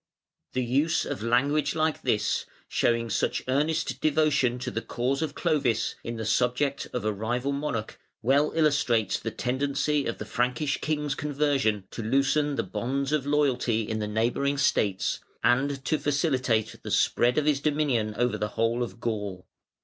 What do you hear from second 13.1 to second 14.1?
of loyalty in the